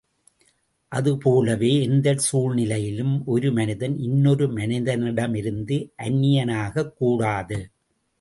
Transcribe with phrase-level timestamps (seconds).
[0.91, 5.77] அதுபோலவே எந்தச் சூழ்நிலையிலும் ஒரு மனிதன் இன்னொரு மனிதனிடமிருந்து
[5.97, 7.59] அந்நியனாகக் கூடாது.